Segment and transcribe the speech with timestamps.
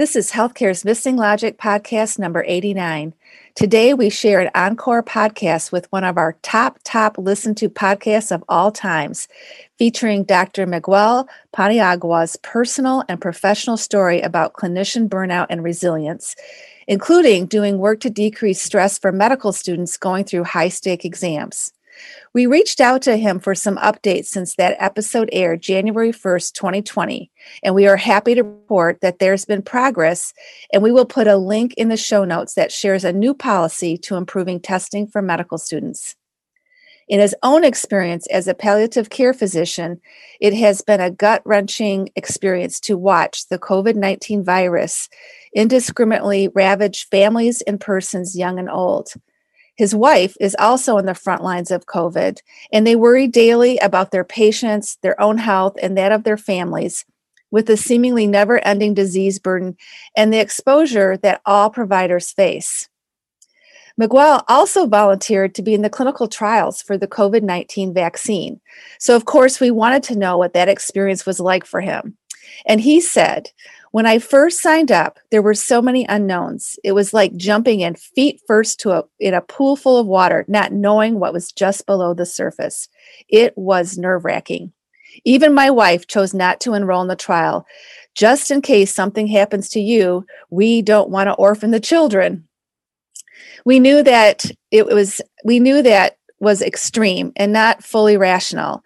[0.00, 3.12] This is Healthcare's Missing Logic podcast number 89.
[3.54, 8.32] Today we share an encore podcast with one of our top, top listened to podcasts
[8.32, 9.28] of all times,
[9.76, 10.66] featuring Dr.
[10.66, 16.34] Miguel Paniagua's personal and professional story about clinician burnout and resilience,
[16.86, 21.74] including doing work to decrease stress for medical students going through high stake exams.
[22.32, 27.30] We reached out to him for some updates since that episode aired January 1st, 2020,
[27.62, 30.32] and we are happy to report that there's been progress,
[30.72, 33.98] and we will put a link in the show notes that shares a new policy
[33.98, 36.14] to improving testing for medical students.
[37.10, 40.00] In his own experience as a palliative care physician,
[40.40, 45.08] it has been a gut wrenching experience to watch the COVID 19 virus
[45.52, 49.12] indiscriminately ravage families and persons young and old.
[49.80, 54.10] His wife is also on the front lines of COVID, and they worry daily about
[54.10, 57.06] their patients, their own health, and that of their families,
[57.50, 59.78] with the seemingly never ending disease burden
[60.14, 62.90] and the exposure that all providers face.
[63.96, 68.60] Miguel also volunteered to be in the clinical trials for the COVID 19 vaccine.
[68.98, 72.18] So, of course, we wanted to know what that experience was like for him.
[72.66, 73.48] And he said,
[73.92, 76.78] when I first signed up, there were so many unknowns.
[76.84, 80.44] It was like jumping in feet first to a in a pool full of water,
[80.48, 82.88] not knowing what was just below the surface.
[83.28, 84.72] It was nerve-wracking.
[85.24, 87.66] Even my wife chose not to enroll in the trial.
[88.14, 92.46] Just in case something happens to you, we don't want to orphan the children.
[93.64, 98.82] We knew that it was we knew that was extreme and not fully rational,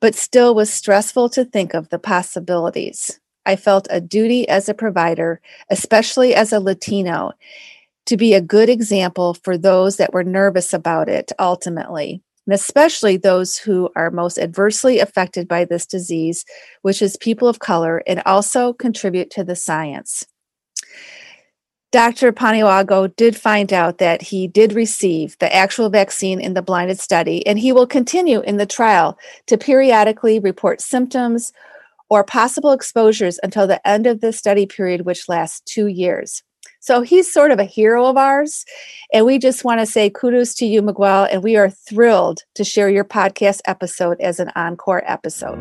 [0.00, 3.20] but still was stressful to think of the possibilities.
[3.46, 7.32] I felt a duty as a provider, especially as a Latino,
[8.06, 13.16] to be a good example for those that were nervous about it ultimately, and especially
[13.16, 16.44] those who are most adversely affected by this disease,
[16.82, 20.26] which is people of color, and also contribute to the science.
[21.92, 22.32] Dr.
[22.32, 27.46] Paniagua did find out that he did receive the actual vaccine in the blinded study,
[27.46, 31.52] and he will continue in the trial to periodically report symptoms
[32.08, 36.42] or possible exposures until the end of the study period, which lasts two years.
[36.80, 38.64] So he's sort of a hero of ours.
[39.12, 41.26] And we just want to say kudos to you, Miguel.
[41.30, 45.58] And we are thrilled to share your podcast episode as an encore episode.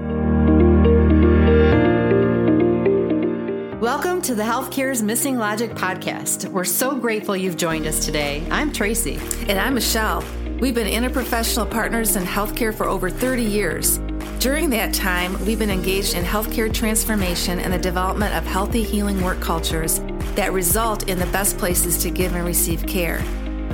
[3.81, 6.47] Welcome to the Healthcare's Missing Logic podcast.
[6.49, 8.45] We're so grateful you've joined us today.
[8.49, 9.19] I'm Tracy.
[9.47, 10.23] And I'm Michelle.
[10.59, 13.99] We've been interprofessional partners in healthcare for over 30 years.
[14.39, 19.21] During that time, we've been engaged in healthcare transformation and the development of healthy healing
[19.23, 20.01] work cultures
[20.35, 23.23] that result in the best places to give and receive care.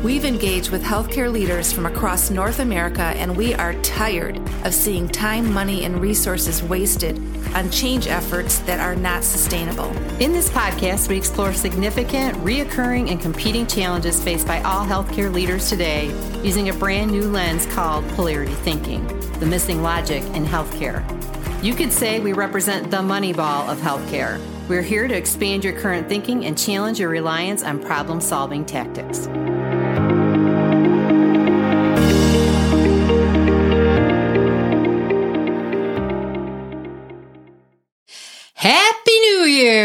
[0.04, 4.31] We've engaged with healthcare leaders from across North America, and we are tired
[4.64, 7.18] of seeing time, money, and resources wasted
[7.56, 9.90] on change efforts that are not sustainable.
[10.20, 15.70] In this podcast, we explore significant, reoccurring, and competing challenges faced by all healthcare leaders
[15.70, 16.08] today
[16.44, 19.06] using a brand new lens called polarity thinking
[19.40, 21.04] the missing logic in healthcare.
[21.64, 24.40] You could say we represent the money ball of healthcare.
[24.68, 29.28] We're here to expand your current thinking and challenge your reliance on problem solving tactics.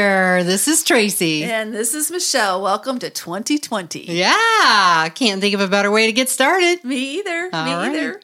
[0.06, 1.42] This is Tracy.
[1.42, 2.62] And this is Michelle.
[2.62, 4.04] Welcome to 2020.
[4.04, 6.84] Yeah, can't think of a better way to get started.
[6.84, 7.50] Me either.
[7.52, 7.88] All Me right.
[7.90, 8.20] either.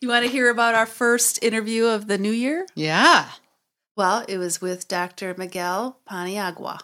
[0.00, 2.66] You want to hear about our first interview of the new year?
[2.76, 3.28] Yeah.
[3.96, 5.34] Well, it was with Dr.
[5.36, 6.78] Miguel Paniagua.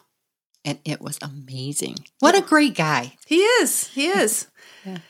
[0.64, 1.98] And it was amazing.
[2.18, 3.16] What a great guy.
[3.26, 3.86] He is.
[3.86, 4.48] He is.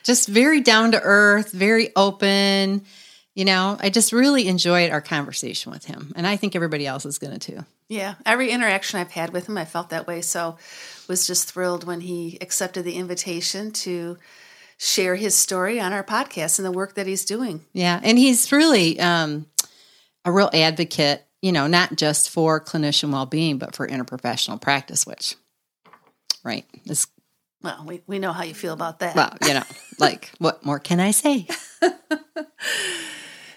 [0.03, 2.83] Just very down to earth, very open.
[3.33, 6.13] You know, I just really enjoyed our conversation with him.
[6.15, 7.65] And I think everybody else is going to too.
[7.91, 8.13] Yeah.
[8.25, 10.21] Every interaction I've had with him, I felt that way.
[10.21, 10.55] So
[11.09, 14.17] was just thrilled when he accepted the invitation to
[14.77, 17.65] share his story on our podcast and the work that he's doing.
[17.73, 17.99] Yeah.
[18.01, 19.45] And he's really um,
[20.23, 25.05] a real advocate, you know, not just for clinician well being, but for interprofessional practice,
[25.05, 25.35] which,
[26.45, 27.07] right, is,
[27.61, 29.17] Well, we, we know how you feel about that.
[29.17, 29.63] well, you know,
[29.99, 31.45] like, what more can I say?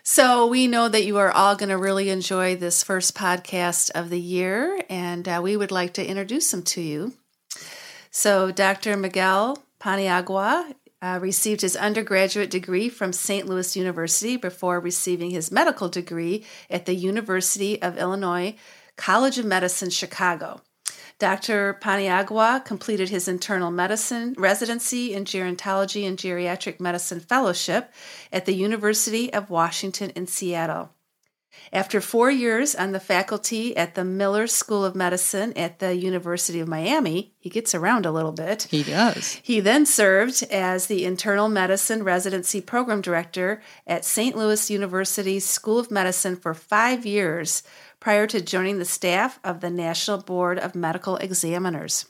[0.06, 4.10] So we know that you are all going to really enjoy this first podcast of
[4.10, 7.14] the year, and uh, we would like to introduce them to you.
[8.10, 8.98] So, Dr.
[8.98, 13.48] Miguel Paniagua uh, received his undergraduate degree from St.
[13.48, 18.56] Louis University before receiving his medical degree at the University of Illinois
[18.98, 20.60] College of Medicine, Chicago.
[21.24, 21.78] Dr.
[21.80, 27.90] Paniagua completed his internal medicine residency in gerontology and geriatric medicine fellowship
[28.30, 30.90] at the University of Washington in Seattle.
[31.72, 36.60] After four years on the faculty at the Miller School of Medicine at the University
[36.60, 38.64] of Miami, he gets around a little bit.
[38.64, 39.40] He does.
[39.42, 44.36] He then served as the internal medicine residency program director at St.
[44.36, 47.62] Louis University School of Medicine for five years
[48.04, 52.04] prior to joining the staff of the National Board of Medical Examiners.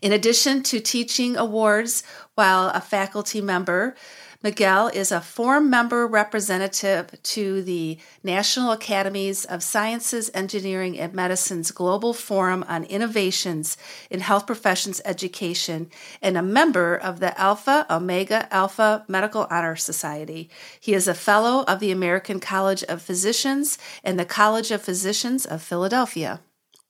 [0.00, 2.02] In addition to teaching awards
[2.36, 3.94] while a faculty member,
[4.42, 11.70] Miguel is a forum member representative to the National Academies of Sciences, Engineering, and Medicine's
[11.70, 13.76] Global Forum on Innovations
[14.10, 15.90] in Health Professions Education
[16.20, 20.50] and a member of the Alpha Omega Alpha Medical Honor Society.
[20.80, 25.46] He is a fellow of the American College of Physicians and the College of Physicians
[25.46, 26.40] of Philadelphia.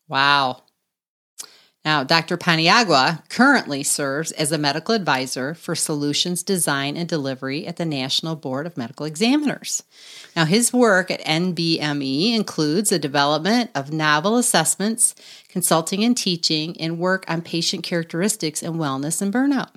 [0.08, 0.62] Wow.
[1.84, 2.37] Now, Dr.
[2.37, 8.37] Paniagua currently serves as a medical advisor for solutions design and delivery at the National
[8.37, 9.82] Board of Medical Examiners.
[10.37, 15.17] Now, his work at NBME includes the development of novel assessments,
[15.49, 19.70] consulting and teaching, and work on patient characteristics and wellness and burnout.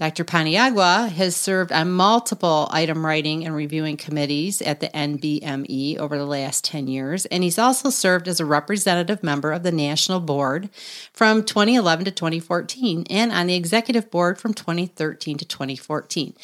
[0.00, 0.24] Dr.
[0.24, 6.24] Paniagua has served on multiple item writing and reviewing committees at the NBME over the
[6.24, 10.70] last 10 years, and he's also served as a representative member of the National Board
[11.12, 16.34] from 2011 to 2014 and on the Executive Board from 2013 to 2014.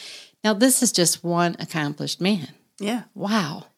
[0.45, 2.49] Now, this is just one accomplished man.
[2.79, 3.05] Yeah.
[3.15, 3.69] Wow.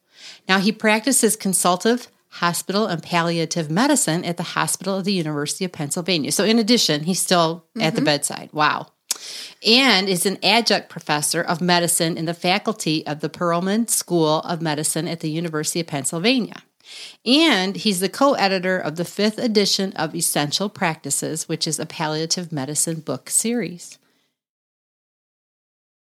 [0.49, 5.71] Now, he practices consultative hospital and palliative medicine at the Hospital of the University of
[5.71, 6.33] Pennsylvania.
[6.33, 7.83] So, in addition, he's still mm-hmm.
[7.83, 8.07] at the mm-hmm.
[8.07, 8.51] bedside.
[8.53, 8.89] Wow
[9.67, 14.63] and is an adjunct professor of medicine in the faculty of the Perelman School of
[14.63, 16.63] Medicine at the University of Pennsylvania.
[17.25, 21.87] And he's the co editor of the fifth edition of Essential Practices, which is a
[21.87, 23.99] palliative medicine book series.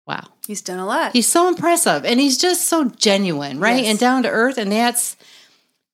[0.07, 0.29] Wow.
[0.47, 1.13] He's done a lot.
[1.13, 3.83] He's so impressive and he's just so genuine, right?
[3.83, 3.91] Yes.
[3.91, 4.57] And down to earth.
[4.57, 5.17] And that's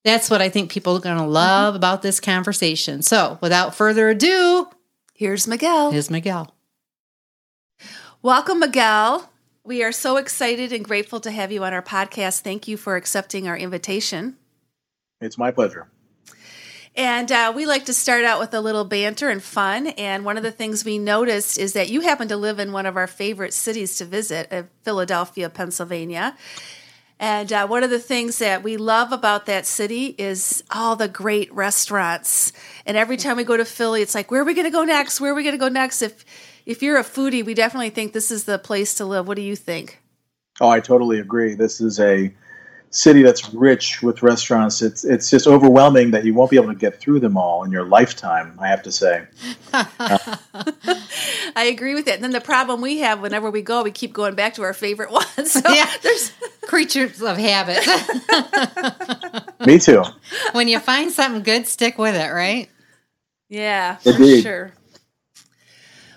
[0.04, 1.76] that's what I think people are going to love mm-hmm.
[1.76, 3.02] about this conversation.
[3.02, 4.68] So, without further ado,
[5.14, 5.92] here's Miguel.
[5.92, 6.52] Here's Miguel.
[8.24, 9.28] Welcome, Miguel.
[9.64, 12.42] We are so excited and grateful to have you on our podcast.
[12.42, 14.36] Thank you for accepting our invitation.
[15.20, 15.88] It's my pleasure.
[16.94, 19.88] And uh, we like to start out with a little banter and fun.
[19.88, 22.86] And one of the things we noticed is that you happen to live in one
[22.86, 26.36] of our favorite cities to visit, uh, Philadelphia, Pennsylvania.
[27.18, 31.08] And uh, one of the things that we love about that city is all the
[31.08, 32.52] great restaurants.
[32.86, 34.84] And every time we go to Philly, it's like, where are we going to go
[34.84, 35.20] next?
[35.20, 36.02] Where are we going to go next?
[36.02, 36.24] If
[36.66, 39.26] if you're a foodie, we definitely think this is the place to live.
[39.26, 40.00] What do you think?
[40.60, 41.54] Oh, I totally agree.
[41.54, 42.32] This is a
[42.90, 44.82] city that's rich with restaurants.
[44.82, 47.72] It's it's just overwhelming that you won't be able to get through them all in
[47.72, 48.56] your lifetime.
[48.60, 49.26] I have to say.
[49.72, 49.86] uh,
[51.56, 52.16] I agree with that.
[52.16, 54.74] And then the problem we have whenever we go, we keep going back to our
[54.74, 55.52] favorite ones.
[55.52, 56.32] So yeah, there's
[56.62, 57.86] creatures of habit.
[59.66, 60.04] Me too.
[60.52, 62.68] When you find something good, stick with it, right?
[63.48, 64.72] Yeah, for sure.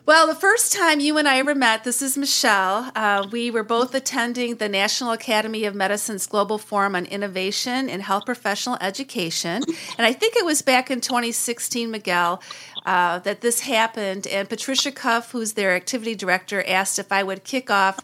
[0.08, 2.92] Well, the first time you and I ever met, this is Michelle.
[2.96, 8.02] Uh, we were both attending the National Academy of Medicine's Global Forum on Innovation in
[8.02, 9.64] Health Professional Education.
[9.98, 12.40] And I think it was back in 2016, Miguel,
[12.86, 14.28] uh, that this happened.
[14.28, 18.00] And Patricia Cuff, who's their activity director, asked if I would kick off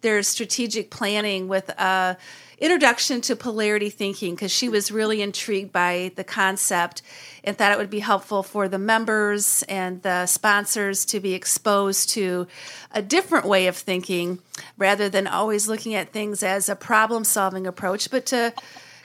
[0.00, 2.16] their strategic planning with a
[2.58, 7.02] introduction to polarity thinking because she was really intrigued by the concept
[7.44, 12.08] and thought it would be helpful for the members and the sponsors to be exposed
[12.10, 12.46] to
[12.92, 14.38] a different way of thinking
[14.78, 18.54] rather than always looking at things as a problem solving approach, but to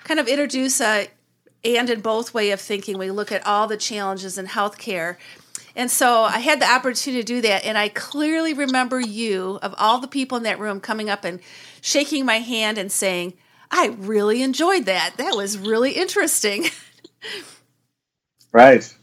[0.04, 1.10] kind of introduce a
[1.64, 2.98] and in both way of thinking.
[2.98, 5.18] We look at all the challenges in healthcare.
[5.76, 7.66] And so I had the opportunity to do that.
[7.66, 11.40] And I clearly remember you, of all the people in that room, coming up and
[11.82, 13.34] shaking my hand and saying,
[13.70, 15.14] I really enjoyed that.
[15.18, 16.66] That was really interesting.
[18.52, 18.94] right.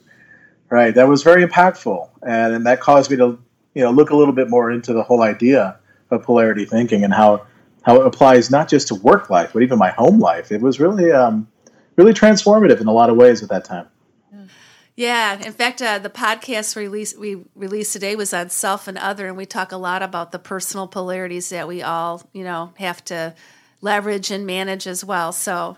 [0.71, 0.95] Right.
[0.95, 2.09] That was very impactful.
[2.23, 3.39] And, and that caused me to,
[3.75, 5.79] you know, look a little bit more into the whole idea
[6.11, 7.47] of polarity thinking and how,
[7.83, 10.53] how it applies not just to work life, but even my home life.
[10.53, 11.49] It was really, um,
[11.97, 13.87] really transformative in a lot of ways at that time.
[14.99, 19.29] Yeah, in fact, uh, the podcast release we released today was on self and other,
[19.29, 23.05] and we talk a lot about the personal polarities that we all, you know, have
[23.05, 23.37] to
[23.81, 25.31] leverage and manage as well.
[25.31, 25.77] So,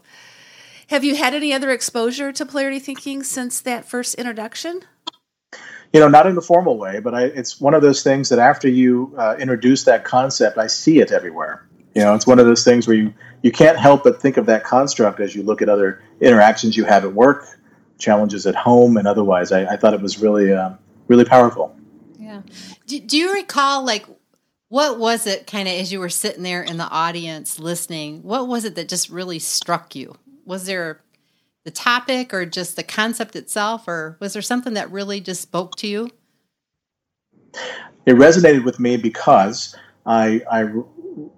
[0.86, 4.80] have you had any other exposure to polarity thinking since that first introduction?
[5.92, 8.38] You know, not in a formal way, but I, it's one of those things that
[8.38, 11.68] after you uh, introduce that concept, I see it everywhere.
[11.94, 13.12] You know, it's one of those things where you,
[13.42, 16.86] you can't help but think of that construct as you look at other interactions you
[16.86, 17.59] have at work,
[18.00, 19.52] challenges at home, and otherwise.
[19.52, 20.70] I, I thought it was really, uh,
[21.06, 21.76] really powerful.
[22.18, 22.42] Yeah.
[22.86, 24.06] Do, do you recall, like,
[24.68, 28.22] What was it kind of as you were sitting there in the audience listening?
[28.22, 30.14] What was it that just really struck you?
[30.46, 31.00] Was there
[31.64, 35.74] the topic or just the concept itself, or was there something that really just spoke
[35.76, 36.10] to you?
[38.06, 39.76] It resonated with me because
[40.06, 40.72] I, I,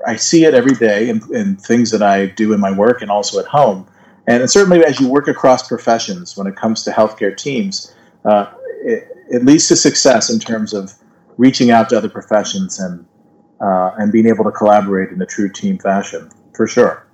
[0.07, 3.11] I see it every day in, in things that I do in my work and
[3.11, 3.88] also at home.
[4.26, 7.93] And certainly, as you work across professions when it comes to healthcare teams,
[8.25, 8.47] uh,
[8.85, 10.95] it, it, leads to success in terms of
[11.38, 13.05] reaching out to other professions and
[13.61, 17.07] uh, and being able to collaborate in a true team fashion, for sure.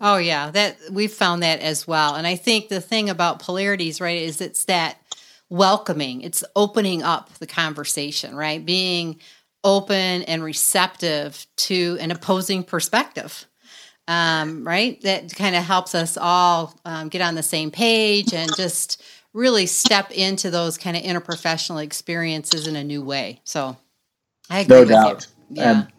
[0.00, 2.14] Oh yeah, that we've found that as well.
[2.14, 4.96] And I think the thing about polarities, right, is it's that
[5.50, 6.22] welcoming.
[6.22, 8.64] It's opening up the conversation, right?
[8.64, 9.18] Being
[9.64, 13.46] open and receptive to an opposing perspective.
[14.08, 15.00] Um, right?
[15.02, 19.02] That kind of helps us all um, get on the same page and just
[19.34, 23.40] really step into those kind of interprofessional experiences in a new way.
[23.44, 23.76] So
[24.50, 25.26] I agree no doubt.
[25.50, 25.62] You.
[25.62, 25.70] Yeah.
[25.70, 25.92] And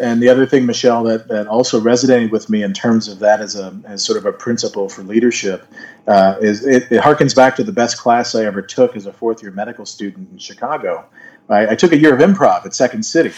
[0.00, 3.40] and the other thing, Michelle, that, that also resonated with me in terms of that
[3.40, 5.66] as a as sort of a principle for leadership
[6.06, 9.12] uh, is it, it, harkens back to the best class I ever took as a
[9.12, 11.04] fourth year medical student in Chicago.
[11.48, 13.32] I, I took a year of improv at Second City,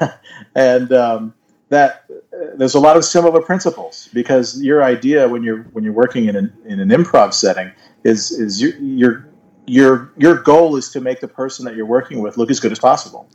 [0.54, 1.34] and um,
[1.72, 5.92] that uh, there's a lot of similar principles because your idea when you're when you're
[5.94, 7.72] working in an, in an improv setting
[8.04, 9.28] is is your your
[9.66, 12.72] your your goal is to make the person that you're working with look as good
[12.72, 13.26] as possible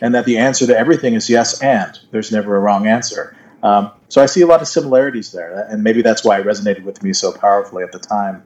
[0.00, 1.98] and that the answer to everything is yes and.
[2.10, 3.36] There's never a wrong answer.
[3.62, 6.82] Um, so I see a lot of similarities there, and maybe that's why it resonated
[6.82, 8.42] with me so powerfully at the time.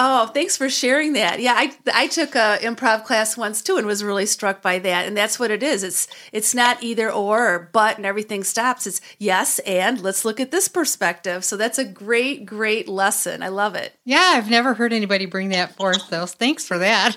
[0.00, 1.40] Oh, thanks for sharing that.
[1.40, 5.06] Yeah, I I took a improv class once too and was really struck by that.
[5.06, 5.82] And that's what it is.
[5.82, 8.86] It's it's not either or or but and everything stops.
[8.86, 11.44] It's yes and let's look at this perspective.
[11.44, 13.42] So that's a great great lesson.
[13.42, 13.92] I love it.
[14.04, 16.26] Yeah, I've never heard anybody bring that forth though.
[16.26, 17.16] Thanks for that.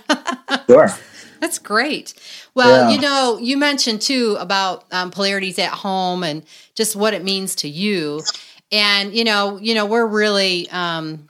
[0.68, 0.90] sure.
[1.40, 2.16] That's great.
[2.56, 2.96] Well, yeah.
[2.96, 7.56] you know, you mentioned too about um, polarities at home and just what it means
[7.58, 8.22] to you.
[8.72, 11.28] And you know, you know, we're really um,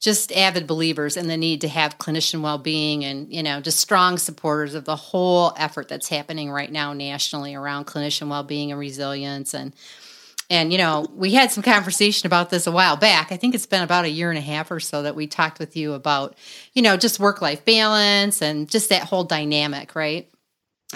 [0.00, 4.16] just avid believers in the need to have clinician well-being and you know just strong
[4.18, 9.54] supporters of the whole effort that's happening right now nationally around clinician well-being and resilience.
[9.54, 9.74] And
[10.50, 13.32] and you know we had some conversation about this a while back.
[13.32, 15.58] I think it's been about a year and a half or so that we talked
[15.58, 16.36] with you about
[16.74, 20.30] you know just work-life balance and just that whole dynamic right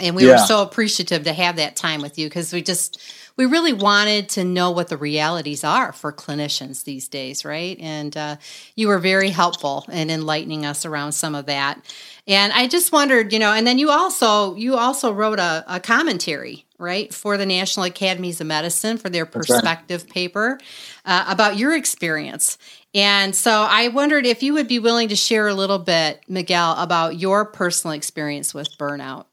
[0.00, 0.32] and we yeah.
[0.32, 3.00] were so appreciative to have that time with you because we just
[3.36, 8.16] we really wanted to know what the realities are for clinicians these days right and
[8.16, 8.36] uh,
[8.74, 11.80] you were very helpful in enlightening us around some of that
[12.26, 15.78] and i just wondered you know and then you also you also wrote a, a
[15.78, 20.12] commentary right for the national academies of medicine for their perspective right.
[20.12, 20.58] paper
[21.04, 22.56] uh, about your experience
[22.94, 26.76] and so I wondered if you would be willing to share a little bit, Miguel,
[26.76, 29.24] about your personal experience with burnout.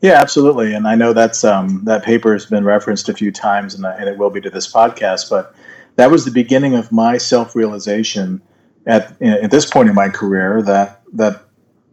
[0.00, 0.74] Yeah, absolutely.
[0.74, 4.08] And I know that's um, that paper has been referenced a few times, and, and,
[4.08, 5.28] it will be to this podcast.
[5.28, 5.54] But
[5.96, 8.40] that was the beginning of my self realization
[8.86, 11.42] at at this point in my career that that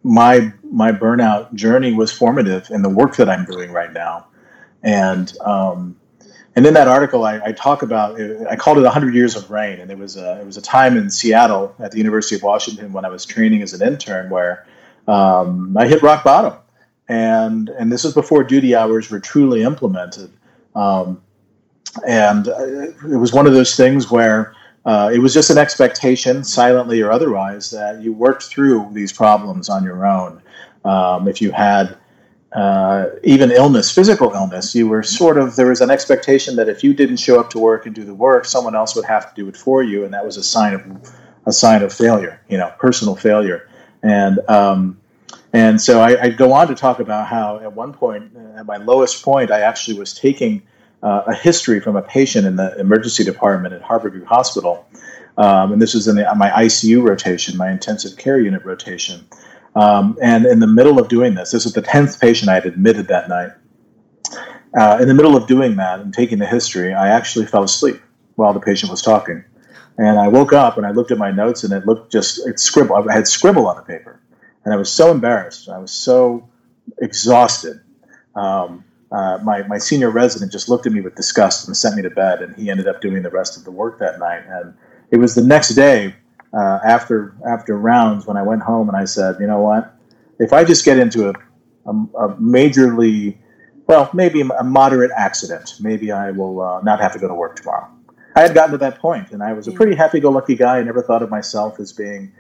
[0.04, 4.28] my my burnout journey was formative in the work that I'm doing right now.
[4.84, 5.96] And um,
[6.56, 9.80] and in that article, I, I, talk about I called it 100 years of rain,
[9.80, 12.94] and it was a, it was a time in Seattle at the University of Washington
[12.94, 14.66] when I was training as an intern where
[15.08, 16.54] um, I hit rock bottom
[17.08, 20.32] and and this was before duty hours were truly implemented.
[20.76, 21.22] Um,
[22.06, 24.54] and uh, it was one of those things where
[24.86, 29.70] uh, it was just an expectation, silently or otherwise, that you worked through these problems
[29.70, 30.42] on your own.
[30.84, 31.98] Um, if you had
[32.54, 36.84] uh, even illness, physical illness, you were sort of there was an expectation that if
[36.84, 39.42] you didn't show up to work and do the work, someone else would have to
[39.42, 41.14] do it for you, and that was a sign of
[41.48, 43.70] a sign of failure, you know, personal failure.
[44.04, 45.00] And um,
[45.56, 48.66] and so I, I, go on to talk about how at one point, uh, at
[48.66, 50.62] my lowest point, I actually was taking
[51.02, 54.86] uh, a history from a patient in the emergency department at Harborview Hospital.
[55.38, 59.26] Um, and this was in the, my ICU rotation, my intensive care unit rotation.
[59.76, 62.66] Um, and in the middle of doing this, this was the 10th patient I had
[62.66, 63.52] admitted that night.
[64.78, 68.02] Uh, in the middle of doing that and taking the history, I actually fell asleep
[68.36, 69.42] while the patient was talking.
[69.98, 72.60] And I woke up and I looked at my notes and it looked just, it
[72.60, 72.98] scribble.
[73.10, 74.20] I had scribble on the paper
[74.66, 75.70] and I was so embarrassed.
[75.70, 76.50] I was so
[76.98, 77.80] exhausted.
[78.36, 82.02] Um, uh, my, my senior resident just looked at me with disgust and sent me
[82.02, 84.44] to bed, and he ended up doing the rest of the work that night.
[84.48, 84.74] And
[85.12, 86.16] it was the next day
[86.54, 89.94] uh, after after rounds when I went home and I said, you know what?
[90.40, 91.34] If I just get into a,
[91.86, 93.38] a, a majorly,
[93.88, 97.56] well, maybe a moderate accident, maybe I will uh, not have to go to work
[97.56, 97.88] tomorrow.
[98.36, 100.80] I had gotten to that point, and I was a pretty happy-go-lucky guy.
[100.80, 102.34] I never thought of myself as being,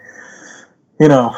[1.00, 1.34] you know,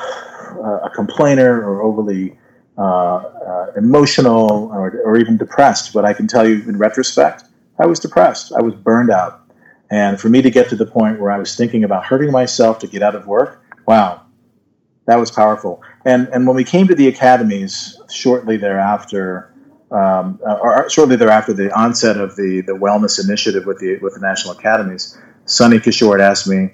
[0.83, 2.37] a complainer or overly
[2.77, 5.93] uh, uh, emotional or, or even depressed.
[5.93, 7.43] But I can tell you in retrospect,
[7.79, 8.53] I was depressed.
[8.53, 9.41] I was burned out.
[9.89, 12.79] And for me to get to the point where I was thinking about hurting myself
[12.79, 14.21] to get out of work, wow,
[15.05, 15.81] that was powerful.
[16.05, 19.51] And and when we came to the academies shortly thereafter,
[19.89, 24.19] um, or shortly thereafter, the onset of the the wellness initiative with the with the
[24.19, 26.73] national academies, Sunny Kishore had asked me.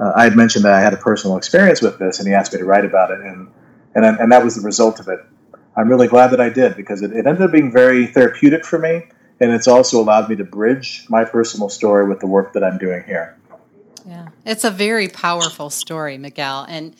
[0.00, 2.52] Uh, I had mentioned that I had a personal experience with this, and he asked
[2.52, 3.48] me to write about it, and
[3.94, 5.20] and and that was the result of it.
[5.76, 8.78] I'm really glad that I did because it, it ended up being very therapeutic for
[8.78, 9.02] me
[9.42, 12.78] and it's also allowed me to bridge my personal story with the work that I'm
[12.78, 13.36] doing here.
[14.06, 16.64] Yeah, it's a very powerful story, Miguel.
[16.68, 16.94] And,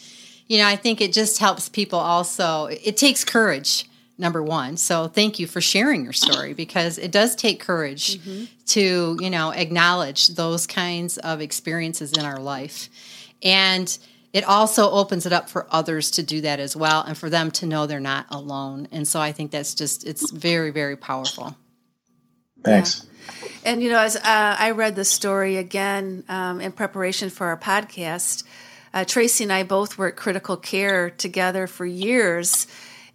[0.48, 2.66] you know, I think it just helps people also.
[2.66, 3.84] It takes courage,
[4.22, 4.76] number one.
[4.78, 8.44] So thank you for sharing your story because it does take courage mm-hmm.
[8.68, 12.88] to, you know, acknowledge those kinds of experiences in our life.
[13.42, 13.96] And,
[14.32, 17.50] it also opens it up for others to do that as well and for them
[17.50, 21.54] to know they're not alone and so i think that's just it's very very powerful
[22.64, 23.04] Thanks.
[23.04, 23.48] Yeah.
[23.64, 27.56] And you know, as uh, I read the story again um, in preparation for our
[27.56, 28.44] podcast,
[28.92, 32.66] uh, Tracy and I both worked critical care together for years.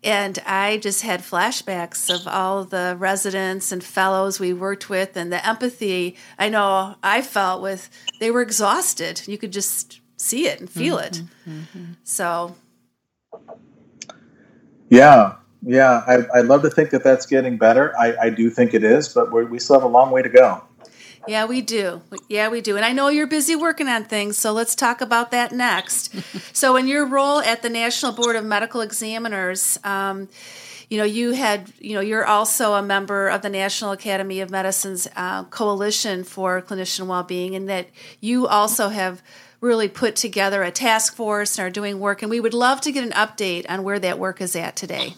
[0.03, 5.31] And I just had flashbacks of all the residents and fellows we worked with and
[5.31, 7.89] the empathy I know I felt with,
[8.19, 9.27] they were exhausted.
[9.27, 11.23] You could just see it and feel mm-hmm, it.
[11.49, 11.85] Mm-hmm.
[12.03, 12.55] So.
[14.89, 17.93] Yeah, yeah, I, I'd love to think that that's getting better.
[17.99, 20.63] I, I do think it is, but we still have a long way to go.
[21.27, 22.01] Yeah, we do.
[22.29, 22.75] Yeah, we do.
[22.77, 26.15] And I know you're busy working on things, so let's talk about that next.
[26.53, 30.29] so, in your role at the National Board of Medical Examiners, um,
[30.89, 34.49] you know, you had, you know, you're also a member of the National Academy of
[34.49, 37.87] Medicine's uh, Coalition for Clinician Wellbeing, and that
[38.21, 39.21] you also have
[39.59, 42.21] really put together a task force and are doing work.
[42.21, 45.15] And we would love to get an update on where that work is at today.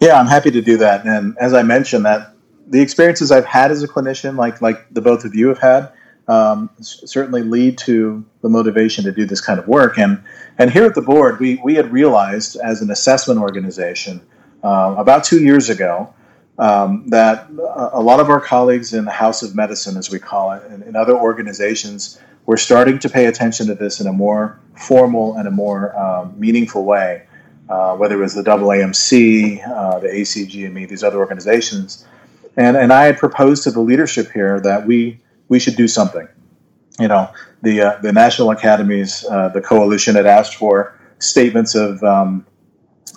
[0.00, 1.06] Yeah, I'm happy to do that.
[1.06, 2.34] And as I mentioned, that
[2.70, 5.92] the experiences I've had as a clinician, like like the both of you have had,
[6.28, 9.98] um, certainly lead to the motivation to do this kind of work.
[9.98, 10.22] And
[10.58, 14.22] and here at the board, we we had realized as an assessment organization
[14.62, 16.14] uh, about two years ago
[16.58, 20.52] um, that a lot of our colleagues in the House of Medicine, as we call
[20.52, 24.60] it, and in other organizations, were starting to pay attention to this in a more
[24.76, 27.26] formal and a more um, meaningful way
[27.70, 32.04] uh, whether it was the AAMC, uh, the ACGME, these other organizations.
[32.60, 35.18] And, and I had proposed to the leadership here that we,
[35.48, 36.28] we should do something.
[36.98, 37.30] You know,
[37.62, 42.46] the, uh, the national academies, uh, the coalition had asked for statements of um,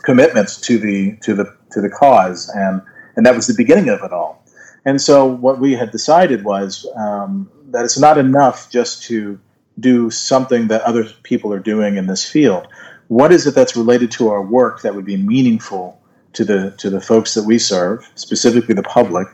[0.04, 2.82] commitments to the, to, the, to the cause, and,
[3.18, 4.46] and that was the beginning of it all.
[4.86, 9.38] And so what we had decided was um, that it's not enough just to
[9.78, 12.68] do something that other people are doing in this field
[13.08, 16.00] what is it that's related to our work that would be meaningful
[16.34, 19.28] to the to the folks that we serve, specifically the public,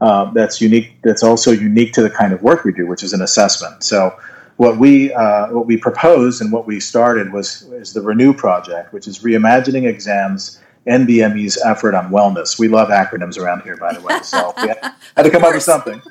[0.00, 0.96] uh, that's unique.
[1.02, 3.82] That's also unique to the kind of work we do, which is an assessment.
[3.82, 4.16] So,
[4.56, 8.92] what we uh, what we proposed and what we started was is the Renew project,
[8.92, 10.60] which is reimagining exams.
[10.84, 12.58] NBME's effort on wellness.
[12.58, 14.18] We love acronyms around here, by the way.
[14.24, 16.02] So we had, had to come up with something.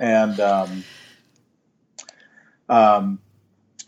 [0.00, 0.84] And um,
[2.70, 3.18] um,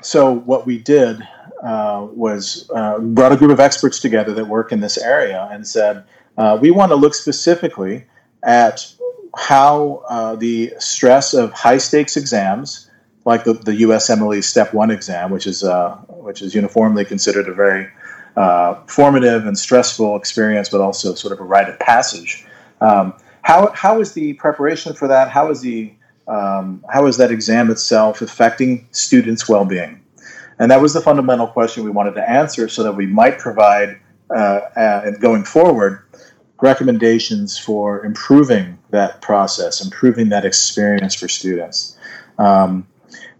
[0.02, 1.26] so what we did
[1.62, 5.66] uh, was uh, brought a group of experts together that work in this area and
[5.66, 6.04] said,
[6.36, 8.04] uh, we want to look specifically
[8.44, 8.92] at
[9.36, 12.90] how uh, the stress of high stakes exams,
[13.24, 17.54] like the, the USMLE Step 1 exam, which is, uh, which is uniformly considered a
[17.54, 17.88] very
[18.86, 22.46] formative and stressful experience, but also sort of a rite of passage.
[22.80, 25.28] Um, how, how is the preparation for that?
[25.28, 25.92] How is the
[26.28, 30.00] um, how is that exam itself affecting students' well-being?
[30.58, 33.98] And that was the fundamental question we wanted to answer so that we might provide,
[34.30, 36.02] uh, uh, going forward,
[36.60, 41.96] recommendations for improving that process, improving that experience for students.
[42.38, 42.86] Um,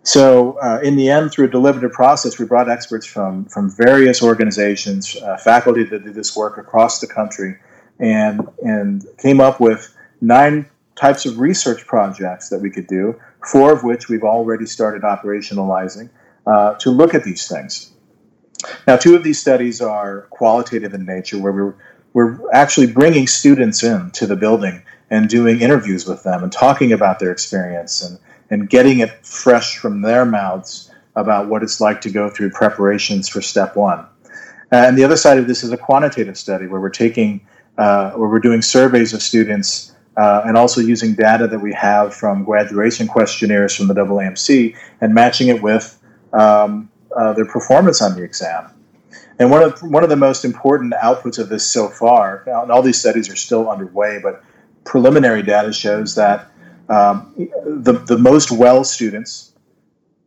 [0.05, 4.23] so, uh, in the end, through a deliberative process, we brought experts from, from various
[4.23, 7.59] organizations, uh, faculty that did this work across the country,
[7.99, 13.73] and, and came up with nine types of research projects that we could do, four
[13.73, 16.09] of which we've already started operationalizing
[16.49, 17.93] uh, to look at these things.
[18.87, 21.75] Now, two of these studies are qualitative in nature, where we're,
[22.15, 26.93] we're actually bringing students in to the building and doing interviews with them and talking
[26.93, 28.19] about their experience and,
[28.51, 33.29] and getting it fresh from their mouths about what it's like to go through preparations
[33.29, 34.07] for step one.
[34.71, 38.29] And the other side of this is a quantitative study where we're taking, uh, where
[38.29, 43.07] we're doing surveys of students uh, and also using data that we have from graduation
[43.07, 45.98] questionnaires from the AAMC and matching it with
[46.33, 48.71] um, uh, their performance on the exam.
[49.39, 52.83] And one of one of the most important outputs of this so far, and all
[52.83, 54.43] these studies are still underway, but
[54.85, 56.51] preliminary data shows that
[56.89, 59.53] um, the the most well students,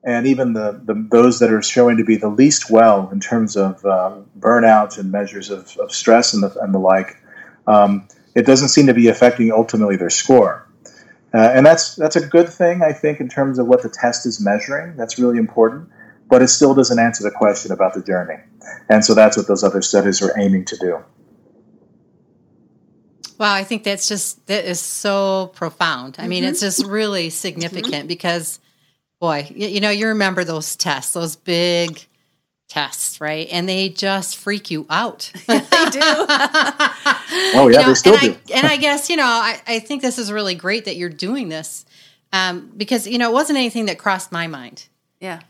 [0.04, 3.58] and even the, the those that are showing to be the least well in terms
[3.58, 7.18] of uh, burnout and measures of, of stress and the and the like,
[7.68, 10.68] um, it doesn't seem to be affecting ultimately their score.
[11.34, 14.26] Uh, and that's that's a good thing, I think, in terms of what the test
[14.26, 14.98] is measuring.
[14.98, 15.90] That's really important,
[16.30, 18.40] but it still doesn't answer the question about the journey.
[18.90, 21.00] And so that's what those other studies are aiming to do.
[23.38, 26.18] Wow, I think that's just that is so profound.
[26.20, 26.52] I mean, mm-hmm.
[26.52, 28.08] it's just really significant mm-hmm.
[28.08, 28.60] because,
[29.20, 32.06] boy, you, you know, you remember those tests, those big
[32.72, 33.50] tests, right?
[33.52, 35.30] And they just freak you out.
[35.48, 35.66] they do.
[36.00, 37.10] oh
[37.54, 38.54] yeah, you know, they still and do.
[38.54, 41.10] I, and I guess you know, I, I think this is really great that you're
[41.10, 41.86] doing this
[42.32, 44.88] um, because you know it wasn't anything that crossed my mind.
[45.20, 45.42] Yeah.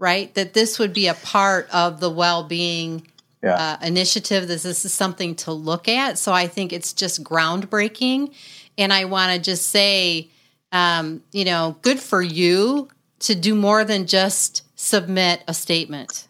[0.00, 0.34] Right.
[0.34, 3.06] That this would be a part of the well-being
[3.42, 3.76] yeah.
[3.80, 4.48] uh, initiative.
[4.48, 6.18] This, this is something to look at.
[6.18, 8.34] So I think it's just groundbreaking,
[8.76, 10.28] and I want to just say,
[10.72, 12.88] um, you know, good for you
[13.20, 16.26] to do more than just submit a statement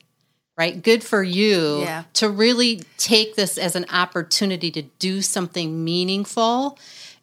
[0.57, 0.81] right?
[0.81, 2.05] Good for you yeah.
[2.15, 6.79] to really take this as an opportunity to do something meaningful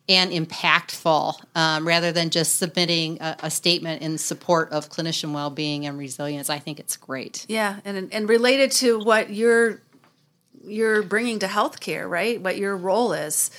[0.10, 5.86] and impactful um, rather than just submitting a, a, statement in support of clinician well-being
[5.86, 6.50] and resilience.
[6.50, 7.46] I think it's great.
[7.48, 9.82] Yeah and and related to what you're
[10.64, 12.42] you're bringing to healthcare right?
[12.42, 13.52] What your role is.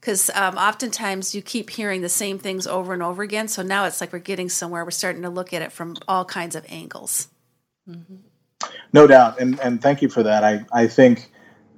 [0.00, 3.48] Because um, oftentimes you keep hearing the same things over and over again.
[3.48, 4.84] So now it's like we're getting somewhere.
[4.84, 7.26] We're starting to look at it from all kinds of angles.
[7.90, 8.27] Mm-hmm.
[8.92, 10.44] No doubt, and and thank you for that.
[10.44, 11.30] I I think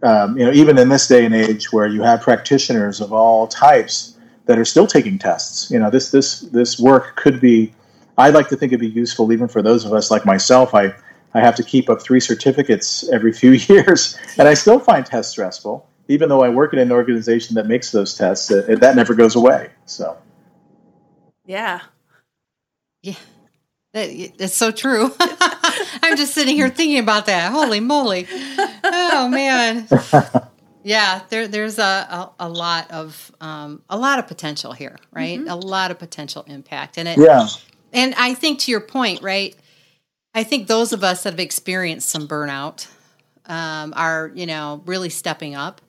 [0.02, 3.46] um, you know even in this day and age where you have practitioners of all
[3.46, 7.74] types that are still taking tests, you know this this this work could be.
[8.18, 10.74] I'd like to think it'd be useful even for those of us like myself.
[10.74, 10.94] I
[11.34, 15.32] I have to keep up three certificates every few years, and I still find tests
[15.32, 18.50] stressful, even though I work in an organization that makes those tests.
[18.50, 19.70] It, that never goes away.
[19.86, 20.16] So.
[21.46, 21.80] Yeah.
[23.02, 23.14] Yeah.
[23.92, 25.12] It's so true.
[25.20, 27.50] I'm just sitting here thinking about that.
[27.50, 28.26] Holy moly.
[28.84, 29.88] Oh man.
[30.82, 35.38] Yeah, there, there's a, a, a, lot of um, a lot of potential here, right?
[35.38, 35.50] Mm-hmm.
[35.50, 37.18] A lot of potential impact, and it.
[37.18, 37.48] Yeah.
[37.92, 39.54] And I think to your point, right?
[40.34, 42.86] I think those of us that have experienced some burnout
[43.46, 45.80] um, are, you know, really stepping up,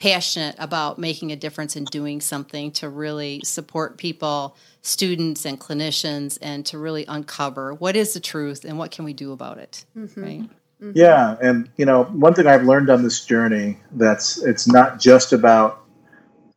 [0.00, 6.38] passionate about making a difference and doing something to really support people students and clinicians
[6.40, 9.84] and to really uncover what is the truth and what can we do about it
[9.94, 10.22] mm-hmm.
[10.22, 10.92] right mm-hmm.
[10.94, 15.34] yeah and you know one thing i've learned on this journey that's it's not just
[15.34, 15.84] about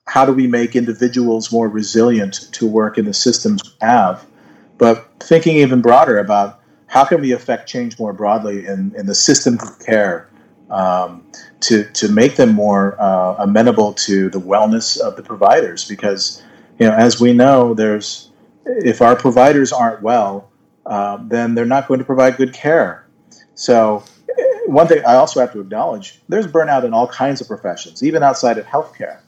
[0.06, 4.25] how do we make individuals more resilient to work in the systems we have
[4.77, 9.15] but thinking even broader about how can we affect change more broadly in, in the
[9.15, 10.29] systems of care
[10.69, 11.26] um,
[11.62, 16.41] to, to make them more uh, amenable to the wellness of the providers because
[16.80, 18.32] you know, as we know, there's
[18.65, 20.49] if our providers aren't well,
[20.86, 23.08] uh, then they're not going to provide good care.
[23.56, 24.04] So,
[24.65, 28.23] one thing I also have to acknowledge: there's burnout in all kinds of professions, even
[28.23, 29.19] outside of healthcare.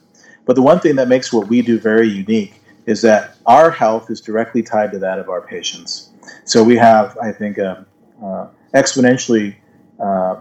[0.44, 4.10] But the one thing that makes what we do very unique is that our health
[4.10, 6.10] is directly tied to that of our patients.
[6.44, 7.84] So we have, I think, a,
[8.22, 9.56] uh, exponentially
[9.98, 10.36] uh,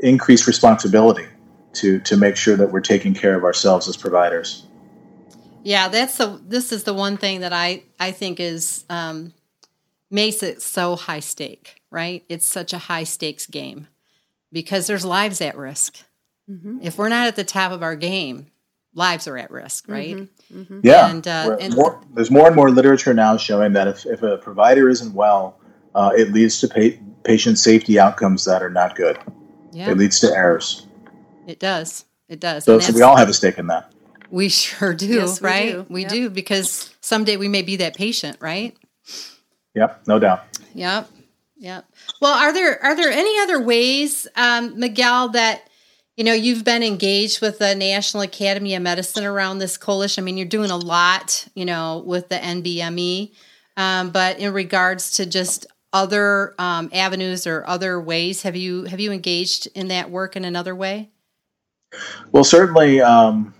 [0.00, 1.26] increased responsibility
[1.74, 4.66] to to make sure that we're taking care of ourselves as providers.
[5.62, 6.40] Yeah, that's the.
[6.46, 9.32] This is the one thing that I I think is um,
[10.10, 11.80] makes it so high stake.
[11.90, 12.24] Right?
[12.28, 13.86] It's such a high stakes game
[14.52, 15.98] because there's lives at risk.
[16.50, 16.78] Mm-hmm.
[16.82, 18.48] If we're not at the top of our game,
[18.94, 20.16] lives are at risk, right?
[20.16, 20.60] Mm-hmm.
[20.60, 20.80] Mm-hmm.
[20.82, 21.10] Yeah.
[21.10, 24.38] And, uh, and more, there's more and more literature now showing that if, if a
[24.38, 25.58] provider isn't well,
[25.94, 29.18] uh, it leads to pa- patient safety outcomes that are not good.
[29.74, 29.90] Yeah.
[29.90, 30.86] It leads to errors.
[31.46, 32.04] It does.
[32.28, 32.64] It does.
[32.64, 33.92] So, so we all have a stake in that.
[34.30, 35.72] We sure do, yes, we right?
[35.72, 35.86] Do.
[35.88, 36.10] We yep.
[36.10, 38.76] do because someday we may be that patient, right?
[39.74, 40.44] Yep, no doubt.
[40.74, 41.10] Yep,
[41.56, 41.84] yep.
[42.20, 45.68] Well, are there are there any other ways, um, Miguel, that
[46.16, 50.22] you know you've been engaged with the National Academy of Medicine around this coalition?
[50.22, 53.32] I mean, you're doing a lot, you know, with the NBME,
[53.76, 59.00] um, but in regards to just other um, avenues or other ways, have you have
[59.00, 61.08] you engaged in that work in another way?
[62.32, 63.54] Well, certainly, um,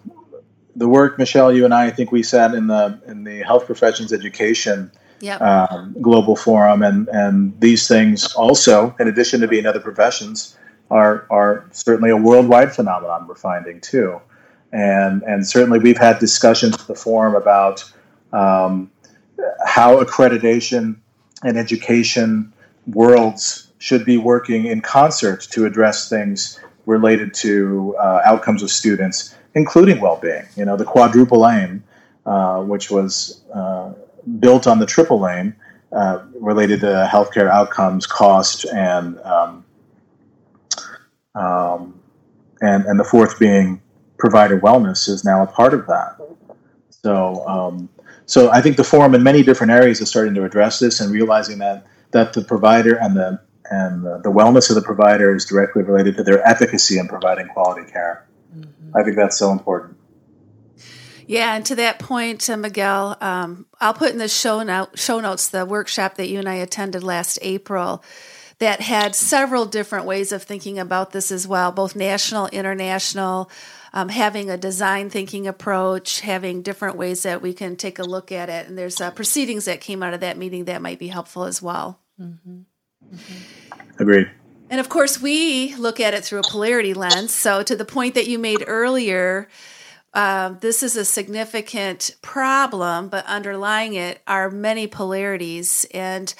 [0.74, 3.64] the work, Michelle, you and I, I think we sat in the in the health
[3.64, 5.40] professions education yep.
[5.40, 10.58] um, global forum, and and these things also, in addition to being other professions,
[10.90, 13.28] are are certainly a worldwide phenomenon.
[13.28, 14.20] We're finding too,
[14.72, 17.84] and and certainly we've had discussions at the forum about
[18.32, 18.90] um,
[19.64, 20.96] how accreditation
[21.44, 22.52] and education
[22.86, 29.34] worlds should be working in concert to address things related to uh, outcomes of students,
[29.54, 30.44] including well-being.
[30.56, 31.84] You know, the quadruple aim,
[32.26, 33.92] uh, which was uh,
[34.38, 35.54] built on the triple aim,
[35.92, 39.64] uh, related to healthcare outcomes, cost, and um,
[41.34, 42.00] um,
[42.60, 43.80] and and the fourth being
[44.18, 46.16] provider wellness is now a part of that.
[46.90, 47.88] So um,
[48.26, 51.12] so I think the forum in many different areas is starting to address this and
[51.12, 55.44] realizing that that the provider and the and the, the wellness of the provider is
[55.44, 58.26] directly related to their efficacy in providing quality care.
[58.56, 58.96] Mm-hmm.
[58.96, 59.96] I think that's so important.
[61.26, 65.20] Yeah, and to that point, uh, Miguel, um, I'll put in the show, note, show
[65.20, 68.04] notes the workshop that you and I attended last April
[68.58, 73.50] that had several different ways of thinking about this as well, both national, international,
[73.94, 78.32] um, having a design thinking approach, having different ways that we can take a look
[78.32, 78.66] at it.
[78.66, 81.62] And there's uh, proceedings that came out of that meeting that might be helpful as
[81.62, 82.00] well.
[82.20, 82.62] Mm-hmm.
[83.14, 84.02] Mm-hmm.
[84.02, 84.30] Agreed.
[84.68, 87.32] And of course, we look at it through a polarity lens.
[87.32, 89.48] So, to the point that you made earlier,
[90.12, 95.86] uh, this is a significant problem, but underlying it are many polarities.
[95.92, 96.34] And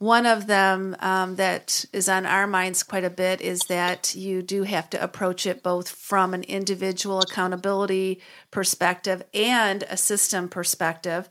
[0.00, 4.40] one of them um, that is on our minds quite a bit is that you
[4.40, 8.18] do have to approach it both from an individual accountability
[8.50, 11.28] perspective and a system perspective.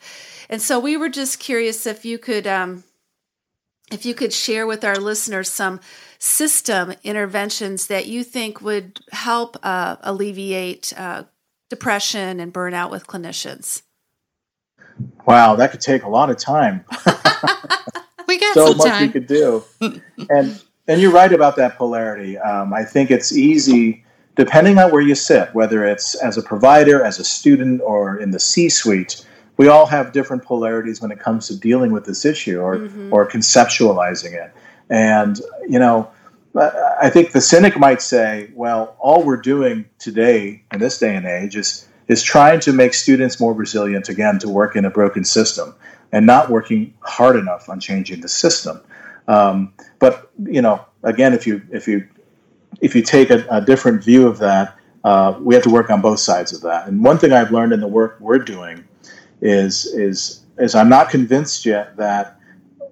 [0.52, 2.46] And so we were just curious if you could.
[2.46, 2.84] Um,
[3.92, 5.80] if you could share with our listeners some
[6.20, 11.24] system interventions that you think would help uh, alleviate uh,
[11.72, 13.82] depression and burnout with clinicians.
[15.26, 16.86] Wow, that could take a lot of time.
[18.30, 19.08] we got so much time.
[19.08, 19.64] we could do.
[20.30, 22.38] and and you're right about that polarity.
[22.38, 27.04] Um, I think it's easy, depending on where you sit, whether it's as a provider,
[27.04, 29.26] as a student, or in the C-suite.
[29.58, 33.12] We all have different polarities when it comes to dealing with this issue or mm-hmm.
[33.12, 34.54] or conceptualizing it.
[34.90, 36.10] And you know,
[36.56, 41.26] I think the cynic might say, well, all we're doing today in this day and
[41.26, 45.26] age is is trying to make students more resilient again to work in a broken
[45.26, 45.76] system
[46.12, 48.82] and not working hard enough on changing the system.
[49.28, 52.08] Um, but you know, again, if you if you
[52.82, 56.02] if you take a, a different view of that, uh, we have to work on
[56.02, 56.88] both sides of that.
[56.88, 58.84] And one thing I've learned in the work we're doing
[59.42, 62.40] is is is I'm not convinced yet that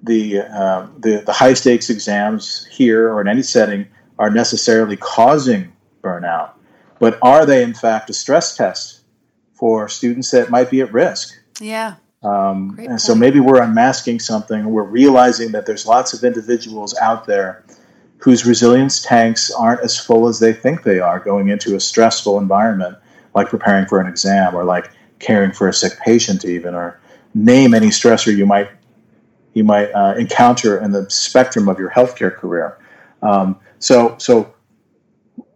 [0.03, 3.87] the uh, the, the high stakes exams here or in any setting
[4.19, 6.51] are necessarily causing burnout,
[6.99, 9.01] but are they in fact a stress test
[9.53, 11.35] for students that might be at risk?
[11.59, 11.95] Yeah.
[12.27, 14.69] Um, and so maybe we're unmasking something.
[14.69, 17.63] We're realizing that there's lots of individuals out there
[18.17, 22.37] whose resilience tanks aren't as full as they think they are going into a stressful
[22.37, 22.97] environment,
[23.33, 26.99] like preparing for an exam or like caring for a sick patient, even, or
[27.33, 28.69] name any stressor you might
[29.53, 32.77] you might uh, encounter in the spectrum of your healthcare career.
[33.21, 34.53] Um, so so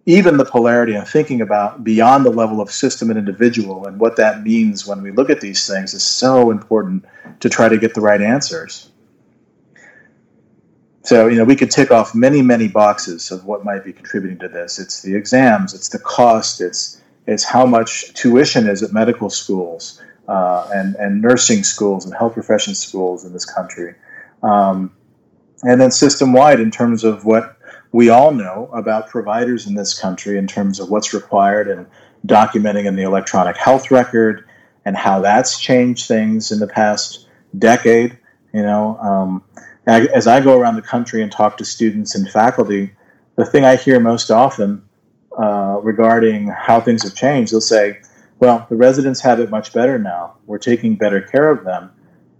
[0.05, 4.15] even the polarity and thinking about beyond the level of system and individual and what
[4.15, 7.05] that means when we look at these things is so important
[7.39, 8.89] to try to get the right answers.
[11.03, 14.39] So, you know, we could tick off many, many boxes of what might be contributing
[14.39, 14.79] to this.
[14.79, 20.01] It's the exams, it's the cost, it's it's how much tuition is at medical schools
[20.27, 23.93] uh, and, and nursing schools and health profession schools in this country.
[24.41, 24.91] Um,
[25.63, 27.57] and then system wide in terms of what
[27.91, 31.85] we all know about providers in this country in terms of what's required and
[32.25, 34.45] documenting in the electronic health record
[34.85, 37.27] and how that's changed things in the past
[37.57, 38.17] decade.
[38.53, 39.43] You know, um,
[39.85, 42.91] as I go around the country and talk to students and faculty,
[43.35, 44.83] the thing I hear most often
[45.37, 47.99] uh, regarding how things have changed, they'll say,
[48.39, 50.35] well, the residents have it much better now.
[50.45, 51.91] We're taking better care of them.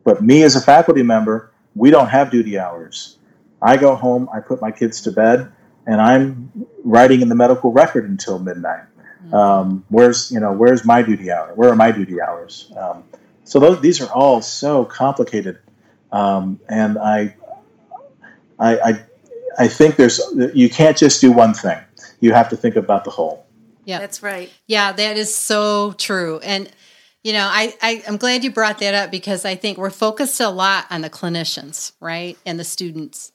[0.04, 3.18] But me as a faculty member, we don't have duty hours.
[3.62, 5.52] I go home, I put my kids to bed,
[5.86, 6.52] and I'm
[6.84, 8.84] writing in the medical record until midnight.
[9.26, 9.34] Mm-hmm.
[9.36, 11.54] Um, where's you know where's my duty hour?
[11.56, 12.72] Where are my duty hours?
[12.76, 13.04] Um,
[13.44, 15.60] so those, these are all so complicated,
[16.12, 17.36] um, and I,
[18.58, 19.06] I, I,
[19.60, 20.22] I think there's
[20.54, 21.78] you can't just do one thing.
[22.20, 23.46] You have to think about the whole.
[23.86, 24.52] Yeah, that's right.
[24.68, 26.40] Yeah, that is so true.
[26.40, 26.72] And
[27.24, 30.40] you know, I, I am glad you brought that up because I think we're focused
[30.40, 33.32] a lot on the clinicians, right, and the students.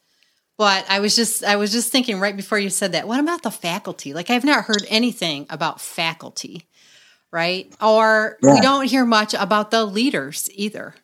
[0.58, 3.42] But I was just I was just thinking right before you said that, what about
[3.42, 4.14] the faculty?
[4.14, 6.66] Like I've not heard anything about faculty,
[7.30, 7.70] right?
[7.80, 8.54] Or yeah.
[8.54, 10.94] we don't hear much about the leaders either.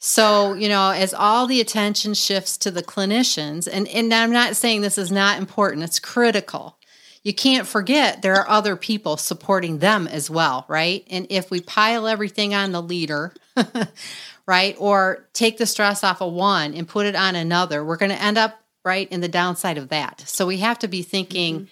[0.00, 4.54] So, you know, as all the attention shifts to the clinicians, and, and I'm not
[4.54, 6.78] saying this is not important, it's critical.
[7.24, 11.04] You can't forget there are other people supporting them as well, right?
[11.10, 13.34] And if we pile everything on the leader,
[14.46, 18.12] right, or take the stress off of one and put it on another, we're going
[18.12, 21.54] to end up right in the downside of that so we have to be thinking
[21.54, 21.64] mm-hmm.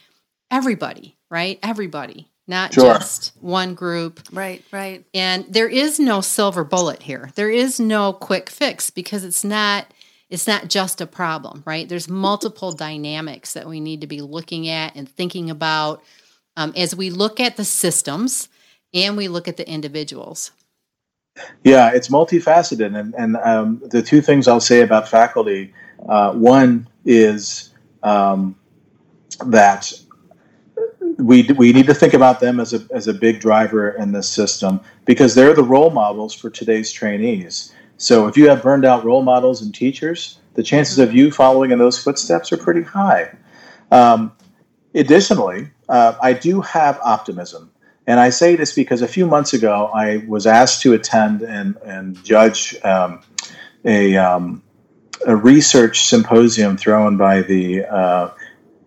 [0.51, 1.59] everybody, right?
[1.63, 2.95] Everybody, not Sure.
[2.95, 4.21] just one group.
[4.33, 5.05] Right, right.
[5.15, 7.31] And there is no silver bullet here.
[7.35, 9.87] There is no quick fix because it's not
[10.29, 11.89] it's not just a problem, right?
[11.89, 16.03] There's multiple dynamics that we need to be looking at and thinking about
[16.57, 18.49] um, as we look at the systems
[18.93, 20.51] and we look at the individuals.
[21.63, 25.75] Yeah, it's multifaceted, and and um, the two things I'll say about faculty,
[26.09, 28.55] uh, one is um,
[29.47, 29.93] that
[31.19, 34.29] we we need to think about them as a as a big driver in this
[34.29, 37.73] system because they're the role models for today's trainees.
[37.97, 41.71] So if you have burned out role models and teachers, the chances of you following
[41.71, 43.35] in those footsteps are pretty high.
[43.91, 44.33] Um,
[44.95, 47.71] additionally, uh, I do have optimism.
[48.07, 51.77] And I say this because a few months ago, I was asked to attend and,
[51.85, 53.21] and judge um,
[53.85, 54.63] a, um,
[55.27, 58.31] a research symposium thrown by the, uh,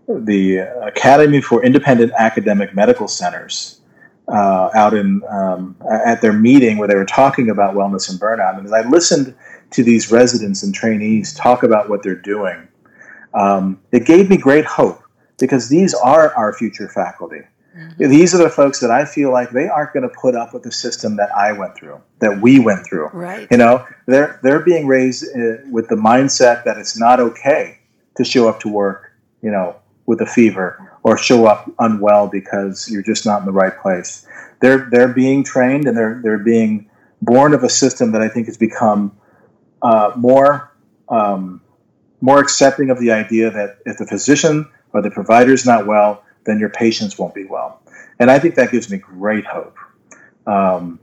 [0.08, 3.82] the Academy for Independent Academic Medical Centers
[4.30, 8.58] uh, out in, um, at their meeting where they were talking about wellness and burnout.
[8.58, 9.36] And as I listened
[9.72, 12.68] to these residents and trainees talk about what they're doing,
[13.34, 15.02] um, it gave me great hope
[15.38, 17.42] because these are our future faculty.
[17.98, 20.64] These are the folks that I feel like they aren't going to put up with
[20.64, 23.08] the system that I went through, that we went through.
[23.08, 23.48] Right.
[23.52, 27.80] You know, they're they're being raised uh, with the mindset that it's not okay
[28.16, 29.12] to show up to work,
[29.42, 33.52] you know, with a fever or show up unwell because you're just not in the
[33.52, 34.26] right place.
[34.60, 36.90] They're they're being trained and they're they're being
[37.22, 39.18] born of a system that I think has become
[39.82, 40.72] uh, more
[41.10, 41.62] um,
[42.22, 46.24] more accepting of the idea that if the physician or the provider is not well,
[46.50, 47.82] then your patients won't be well.
[48.20, 49.78] And I think that gives me great hope.
[50.46, 51.00] Um,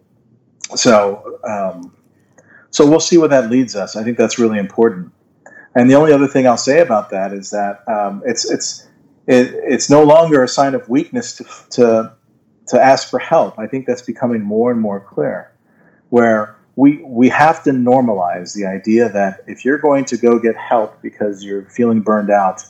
[0.74, 1.94] so, um,
[2.70, 3.96] so we'll see where that leads us.
[3.96, 5.12] I think that's really important.
[5.74, 8.88] And the only other thing I'll say about that is that um, it's it's
[9.26, 12.12] it, it's no longer a sign of weakness to, to
[12.68, 13.58] to ask for help.
[13.58, 15.52] I think that's becoming more and more clear,
[16.08, 20.56] where we we have to normalize the idea that if you're going to go get
[20.56, 22.62] help because you're feeling burned out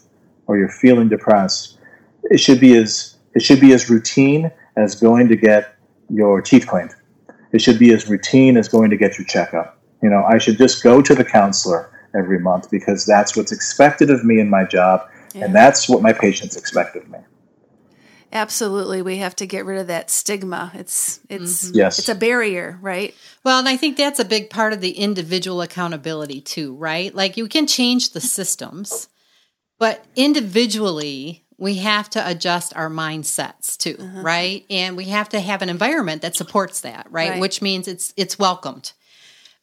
[0.46, 1.75] or you're feeling depressed,
[2.30, 5.76] it should be as it should be as routine as going to get
[6.08, 6.94] your teeth cleaned.
[7.52, 9.78] It should be as routine as going to get your checkup.
[10.02, 14.10] You know, I should just go to the counselor every month because that's what's expected
[14.10, 15.44] of me in my job, Yeah.
[15.44, 17.18] and that's what my patients expect of me.
[18.32, 19.02] Absolutely.
[19.02, 20.72] We have to get rid of that stigma.
[20.74, 21.76] It's it's mm-hmm.
[21.76, 21.98] Yes.
[21.98, 23.14] it's a barrier, right?
[23.44, 27.14] Well, and I think that's a big part of the individual accountability too, right?
[27.14, 29.08] Like you can change the systems,
[29.78, 34.64] but individually, we have to adjust our mindsets too, right?
[34.68, 37.30] And we have to have an environment that supports that, right?
[37.30, 37.40] Right.
[37.40, 38.92] Which means it's it's welcomed.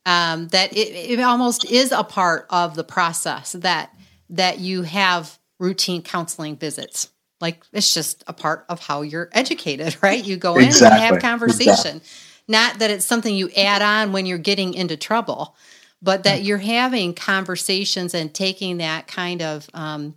[0.06, 3.96] Um, that it, it almost is a part of the process that
[4.32, 7.10] that you have routine counseling visits.
[7.40, 10.24] Like it's just a part of how you're educated, right?
[10.24, 11.98] You go in and have conversation.
[11.98, 12.02] Exactly.
[12.48, 15.56] Not that it's something you add on when you're getting into trouble,
[16.02, 20.16] but that you're having conversations and taking that kind of um,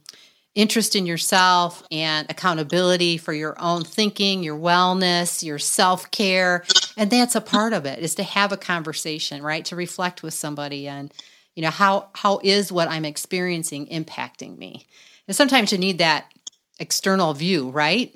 [0.57, 6.64] interest in yourself and accountability for your own thinking, your wellness, your self care,
[6.97, 8.01] and that's a part of it.
[8.01, 9.64] Is to have a conversation, right?
[9.66, 11.12] To reflect with somebody and
[11.55, 14.87] you know how how is what I'm experiencing impacting me.
[15.29, 16.33] And sometimes you need that
[16.78, 18.14] external view, right?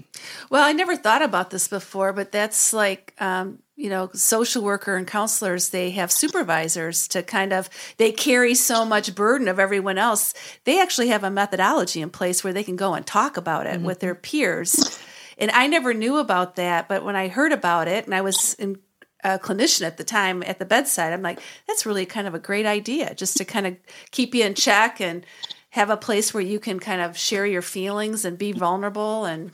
[0.50, 4.96] Well, I never thought about this before, but that's like, um, you know, social worker
[4.96, 9.96] and counselors, they have supervisors to kind of, they carry so much burden of everyone
[9.96, 10.34] else.
[10.64, 13.80] They actually have a methodology in place where they can go and talk about it
[13.80, 15.00] with their peers.
[15.38, 18.52] And I never knew about that, but when I heard about it, and I was
[18.54, 18.78] in,
[19.24, 22.38] a clinician at the time at the bedside, I'm like, that's really kind of a
[22.38, 23.76] great idea just to kind of
[24.10, 25.24] keep you in check and
[25.70, 29.52] have a place where you can kind of share your feelings and be vulnerable and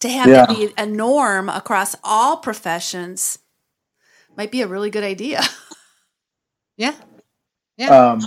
[0.00, 0.44] to have Yeah.
[0.44, 3.38] it be a norm across all professions
[4.36, 5.42] might be a really good idea.
[6.76, 6.94] Yeah.
[7.76, 7.88] Yeah.
[7.88, 8.20] Um,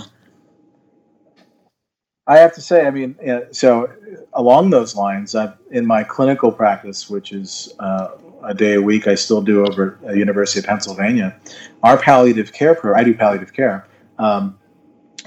[2.28, 3.90] I have to say, I mean, uh, so
[4.32, 8.12] along those lines, I've, in my clinical practice, which is uh,
[8.44, 11.36] a day a week, I still do over at University of Pennsylvania.
[11.82, 13.88] Our palliative care program, I do palliative care.
[14.20, 14.56] Um,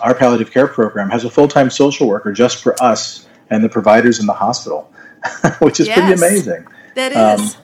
[0.02, 3.70] our palliative care program has a full time social worker just for us and the
[3.70, 4.92] providers in the hospital,
[5.60, 6.66] which is pretty amazing.
[6.96, 7.56] That is.
[7.56, 7.62] Um.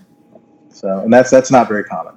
[0.70, 2.16] So, and that's that's not very common.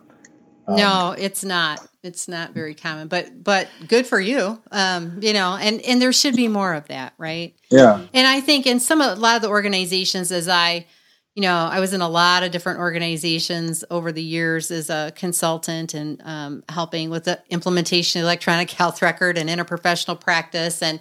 [0.67, 1.87] Um, no, it's not.
[2.03, 4.61] It's not very common, but but good for you.
[4.71, 7.55] Um, you know, and and there should be more of that, right?
[7.71, 8.07] Yeah.
[8.13, 10.87] And I think in some a lot of the organizations, as I,
[11.37, 15.13] you know, I was in a lot of different organizations over the years as a
[15.15, 20.83] consultant and um, helping with the implementation of electronic health record and interprofessional practice.
[20.83, 20.99] And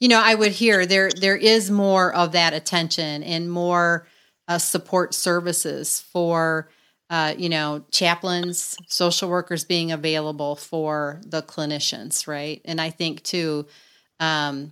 [0.00, 4.08] you know, I would hear there there is more of that attention and more
[4.48, 6.68] uh, support services for
[7.08, 12.60] uh, you know, chaplains, social workers being available for the clinicians, right?
[12.64, 13.66] And I think too,
[14.20, 14.70] um,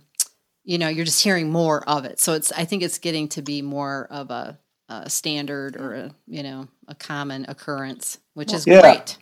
[0.63, 2.21] you know, you're just hearing more of it.
[2.21, 4.57] So it's, I think it's getting to be more of a,
[4.89, 8.81] a standard or a, you know, a common occurrence, which is yeah.
[8.81, 9.17] great.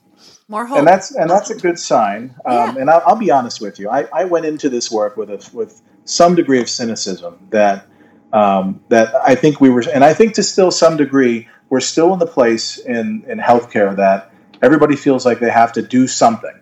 [0.47, 0.79] More hope.
[0.79, 2.35] And that's and that's a good sign.
[2.45, 2.81] Um, yeah.
[2.81, 3.89] And I'll, I'll, be honest with you.
[3.89, 7.85] I, I went into this work with a, with some degree of cynicism that
[8.33, 12.13] um, that I think we were, and I think to still some degree we're still
[12.13, 16.53] in the place in, in healthcare that everybody feels like they have to do something.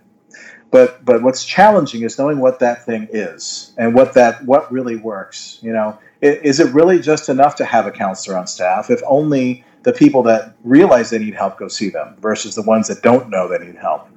[0.71, 4.95] But but what's challenging is knowing what that thing is and what that what really
[4.95, 5.59] works.
[5.61, 9.63] You know, is it really just enough to have a counselor on staff if only
[9.83, 13.29] the people that realize they need help go see them versus the ones that don't
[13.29, 14.07] know they need help?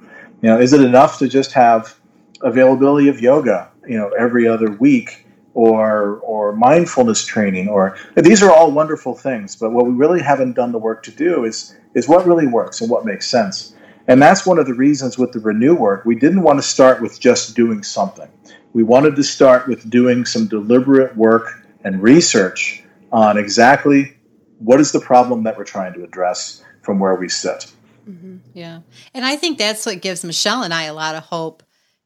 [0.41, 1.95] You know, is it enough to just have
[2.41, 8.51] availability of yoga, you know, every other week or or mindfulness training or these are
[8.51, 12.07] all wonderful things but what we really haven't done the work to do is is
[12.07, 13.75] what really works and what makes sense
[14.07, 17.01] and that's one of the reasons with the renew work we didn't want to start
[17.01, 18.29] with just doing something
[18.73, 24.15] we wanted to start with doing some deliberate work and research on exactly
[24.59, 27.71] what is the problem that we're trying to address from where we sit
[28.07, 28.37] mm-hmm.
[28.53, 28.81] yeah
[29.13, 31.63] and i think that's what gives michelle and i a lot of hope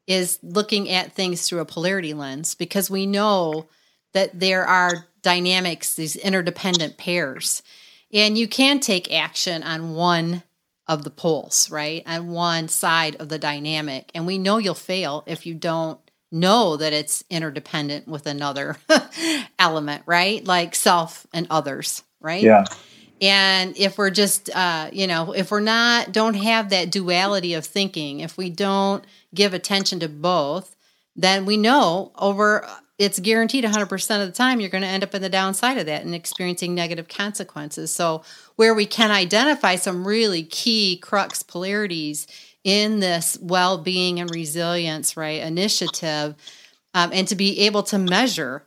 [0.07, 3.67] is looking at things through a polarity lens because we know
[4.13, 7.63] that there are dynamics, these interdependent pairs.
[8.11, 10.43] And you can take action on one
[10.87, 12.03] of the poles, right?
[12.05, 14.11] On one side of the dynamic.
[14.13, 15.99] And we know you'll fail if you don't
[16.33, 18.75] know that it's interdependent with another
[19.59, 20.43] element, right?
[20.43, 22.41] Like self and others, right?
[22.41, 22.65] Yeah.
[23.21, 27.65] And if we're just, uh, you know, if we're not, don't have that duality of
[27.65, 30.75] thinking, if we don't give attention to both,
[31.15, 32.67] then we know over
[32.99, 35.85] it's guaranteed 100% of the time you're going to end up in the downside of
[35.85, 37.93] that and experiencing negative consequences.
[37.93, 38.23] So,
[38.55, 42.27] where we can identify some really key crux polarities
[42.63, 46.35] in this well being and resilience, right, initiative,
[46.93, 48.63] um, and to be able to measure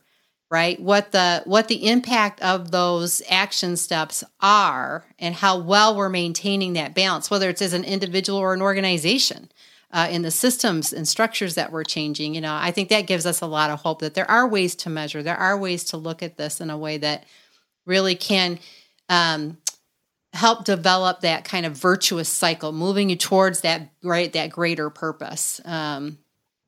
[0.49, 6.07] right what the what the impact of those action steps are and how well we're
[6.07, 9.49] maintaining that balance whether it's as an individual or an organization
[9.91, 13.25] uh, in the systems and structures that we're changing, you know, I think that gives
[13.25, 15.97] us a lot of hope that there are ways to measure, there are ways to
[15.97, 17.25] look at this in a way that
[17.85, 18.59] really can
[19.09, 19.57] um,
[20.33, 25.61] help develop that kind of virtuous cycle, moving you towards that right that greater purpose,
[25.65, 26.17] um,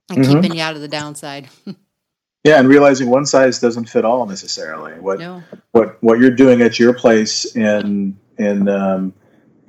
[0.10, 0.34] and mm-hmm.
[0.34, 1.47] keeping you out of the downside.
[2.43, 4.93] yeah, and realizing one size doesn't fit all necessarily.
[4.93, 5.43] What no.
[5.72, 9.14] what what you're doing at your place in in um,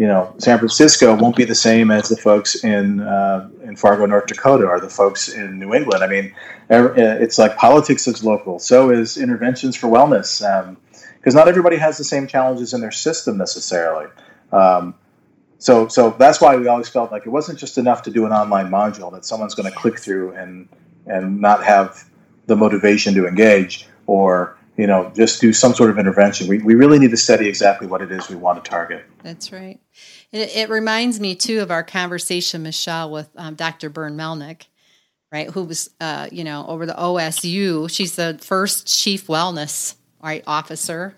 [0.01, 4.07] you know, San Francisco won't be the same as the folks in uh, in Fargo,
[4.07, 6.03] North Dakota, or the folks in New England.
[6.03, 6.35] I mean,
[6.71, 8.59] uh, it's like politics is local.
[8.59, 10.43] So is interventions for wellness,
[11.21, 14.07] because not everybody has the same challenges in their system necessarily.
[14.53, 14.95] Um,
[15.59, 18.33] so, so that's why we always felt like it wasn't just enough to do an
[18.33, 20.69] online module that someone's going to click through and
[21.07, 22.09] and not have
[22.47, 26.49] the motivation to engage, or you know, just do some sort of intervention.
[26.49, 29.05] We, we really need to study exactly what it is we want to target.
[29.23, 29.79] That's right.
[30.33, 33.91] It, it reminds me, too, of our conversation, Michelle, with um, Dr.
[33.91, 34.69] Bern Melnyk,
[35.31, 37.91] right, who was, uh, you know, over the OSU.
[37.91, 39.97] She's the first chief wellness
[40.29, 41.17] right, officer.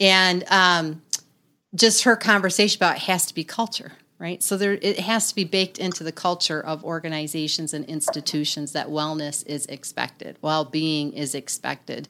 [0.00, 1.02] And um,
[1.74, 4.42] just her conversation about it has to be culture, right?
[4.42, 8.88] So there, it has to be baked into the culture of organizations and institutions that
[8.88, 12.08] wellness is expected, well being is expected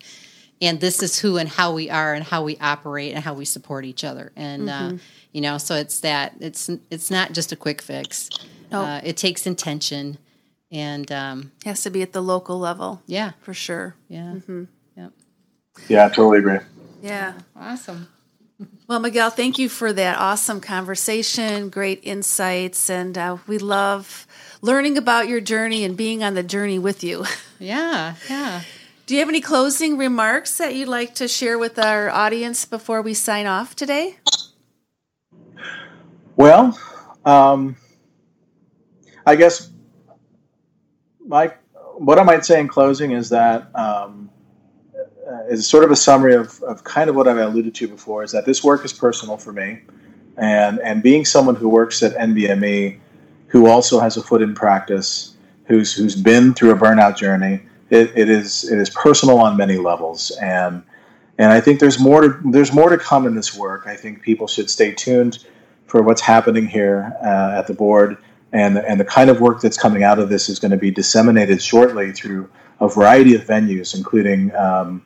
[0.61, 3.45] and this is who and how we are and how we operate and how we
[3.45, 4.95] support each other and uh, mm-hmm.
[4.97, 4.99] uh,
[5.33, 8.29] you know so it's that it's it's not just a quick fix
[8.70, 8.87] nope.
[8.87, 10.18] uh, it takes intention
[10.70, 14.64] and um, has to be at the local level yeah for sure yeah mm-hmm.
[15.87, 16.59] Yeah yeah I totally agree.
[17.03, 17.35] Yeah.
[17.55, 18.09] Awesome.
[18.89, 24.26] Well miguel thank you for that awesome conversation great insights and uh, we love
[24.62, 27.24] learning about your journey and being on the journey with you.
[27.61, 28.62] Yeah yeah.
[29.07, 33.03] Do you have any closing remarks that you'd like to share with our audience before
[33.03, 34.18] we sign off today?
[36.37, 36.79] Well,
[37.24, 37.76] um,
[39.26, 39.70] I guess
[41.26, 41.53] my
[41.97, 44.31] what I might say in closing is that um,
[45.49, 48.22] is sort of a summary of, of kind of what I've alluded to before.
[48.22, 49.80] Is that this work is personal for me,
[50.36, 52.99] and and being someone who works at NBME,
[53.49, 55.36] who also has a foot in practice,
[55.66, 59.76] who's who's been through a burnout journey it, it is it is personal on many
[59.76, 60.82] levels, and
[61.38, 63.86] and I think there's more to there's more to come in this work.
[63.86, 65.44] I think people should stay tuned
[65.86, 68.18] for what's happening here uh, at the board.
[68.53, 70.90] and and the kind of work that's coming out of this is going to be
[70.90, 72.49] disseminated shortly through
[72.80, 75.03] a variety of venues, including um,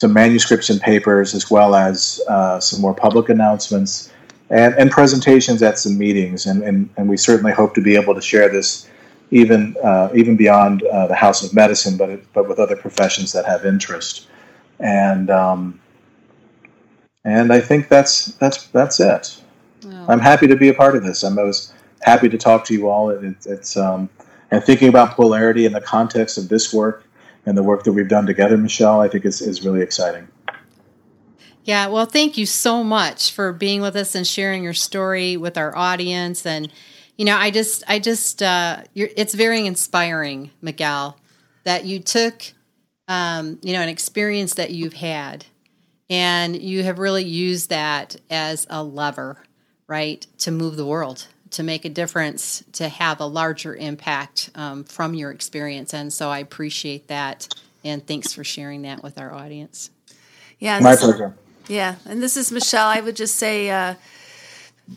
[0.00, 4.12] some manuscripts and papers, as well as uh, some more public announcements
[4.50, 6.46] and, and presentations at some meetings.
[6.46, 8.88] And, and, and we certainly hope to be able to share this
[9.30, 13.32] even uh, even beyond uh, the House of Medicine, but it, but with other professions
[13.32, 14.26] that have interest.
[14.80, 15.80] And um,
[17.24, 19.42] and I think that's that's that's it.
[19.84, 20.06] Oh.
[20.08, 21.22] I'm happy to be a part of this.
[21.22, 23.10] I'm, I was happy to talk to you all.
[23.10, 24.08] It, it's um,
[24.50, 27.04] and thinking about polarity in the context of this work
[27.48, 30.28] and the work that we've done together, Michelle, I think is, is really exciting.
[31.64, 35.56] Yeah, well, thank you so much for being with us and sharing your story with
[35.56, 36.46] our audience.
[36.46, 36.72] And
[37.16, 41.18] you know, I just, I just, uh, it's very inspiring, Miguel,
[41.64, 42.42] that you took,
[43.08, 45.44] um, you know, an experience that you've had,
[46.08, 49.42] and you have really used that as a lever,
[49.88, 54.84] right, to move the world, to make a difference, to have a larger impact um,
[54.84, 55.94] from your experience.
[55.94, 59.90] And so, I appreciate that, and thanks for sharing that with our audience.
[60.58, 61.34] Yeah, my pleasure.
[61.68, 62.88] Yeah, and this is Michelle.
[62.88, 63.94] I would just say, uh,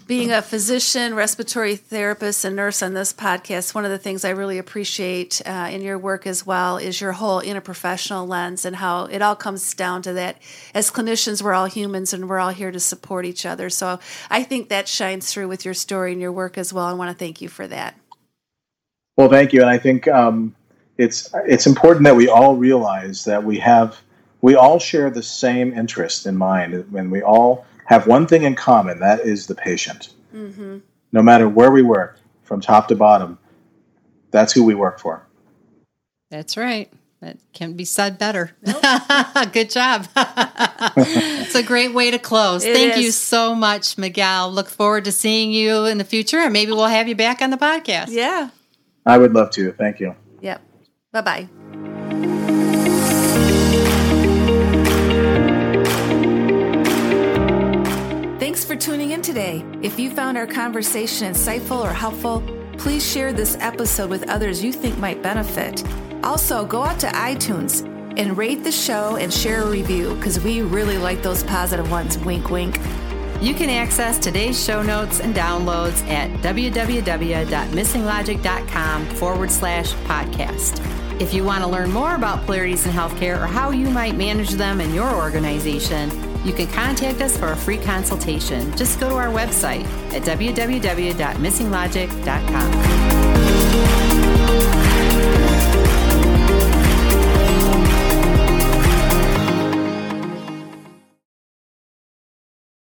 [0.07, 4.29] being a physician, respiratory therapist, and nurse on this podcast, one of the things I
[4.29, 9.05] really appreciate uh, in your work as well is your whole interprofessional lens and how
[9.05, 10.41] it all comes down to that.
[10.73, 13.69] As clinicians, we're all humans and we're all here to support each other.
[13.69, 16.85] So I think that shines through with your story and your work as well.
[16.85, 17.95] I want to thank you for that.
[19.17, 20.55] Well, thank you, and I think um,
[20.97, 23.99] it's it's important that we all realize that we have
[24.39, 28.55] we all share the same interest in mind, and we all have one thing in
[28.55, 30.13] common that is the patient.
[30.33, 30.79] Mm-hmm.
[31.11, 33.37] No matter where we work, from top to bottom,
[34.31, 35.25] that's who we work for.
[36.29, 36.91] That's right.
[37.21, 38.51] That can't be said better.
[38.65, 38.81] Nope.
[39.53, 40.07] Good job.
[40.17, 42.65] it's a great way to close.
[42.65, 43.05] It Thank is.
[43.05, 44.51] you so much, Miguel.
[44.51, 47.51] Look forward to seeing you in the future, and maybe we'll have you back on
[47.51, 48.07] the podcast.
[48.09, 48.49] Yeah.
[49.05, 49.71] I would love to.
[49.73, 50.15] Thank you.
[50.41, 50.61] Yep.
[51.11, 51.60] Bye bye.
[58.81, 59.63] Tuning in today.
[59.83, 62.41] If you found our conversation insightful or helpful,
[62.79, 65.83] please share this episode with others you think might benefit.
[66.23, 70.63] Also, go out to iTunes and rate the show and share a review because we
[70.63, 72.17] really like those positive ones.
[72.17, 72.79] Wink, wink.
[73.39, 81.10] You can access today's show notes and downloads at www.missinglogic.com forward slash podcast.
[81.21, 84.53] If you want to learn more about polarities in healthcare or how you might manage
[84.53, 86.09] them in your organization,
[86.43, 88.75] you can contact us for a free consultation.
[88.75, 93.20] Just go to our website at www.missinglogic.com.